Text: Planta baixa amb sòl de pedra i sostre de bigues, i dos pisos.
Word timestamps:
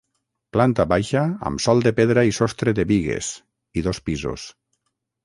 Planta 0.55 0.85
baixa 0.93 1.21
amb 1.49 1.61
sòl 1.65 1.85
de 1.87 1.91
pedra 1.99 2.23
i 2.29 2.33
sostre 2.39 2.73
de 2.79 2.87
bigues, 2.93 3.29
i 3.81 3.85
dos 3.89 4.01
pisos. 4.09 4.49